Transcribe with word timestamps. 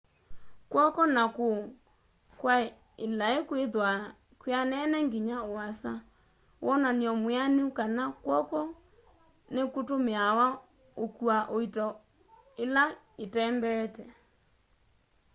kw'oko 0.71 1.01
na 1.15 1.23
kuu 1.35 1.59
kwa 2.39 2.55
ilai 3.05 3.37
kwithwaa 3.47 4.01
kwianene 4.41 4.97
nginya 5.05 5.37
uasa 5.51 5.91
wonany'o 6.65 7.13
mwianu 7.23 7.63
kana 7.77 8.03
kw'oko 8.21 8.59
nikutumiawa 9.53 10.45
ukua 11.03 11.37
uito 11.55 11.87
ila 12.63 12.83
itembeete 13.23 14.03